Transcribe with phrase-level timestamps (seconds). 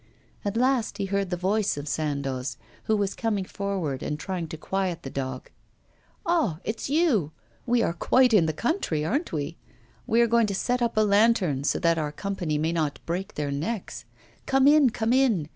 [0.43, 4.57] At last he heard the voice of Sandoz, who was coming forward and trying to
[4.57, 5.51] quiet the dog.
[6.25, 7.33] 'Ah, it's you!
[7.67, 9.59] We are quite in the country, aren't we?
[10.07, 13.35] We are going to set up a lantern, so that our company may not break
[13.35, 14.05] their necks.
[14.47, 15.49] Come in, come in!